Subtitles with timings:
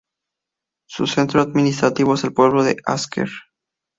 [0.89, 3.29] Su centro administrativo es el pueblo de Asker.